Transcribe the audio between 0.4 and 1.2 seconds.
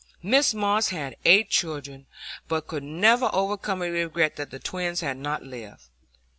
Moss had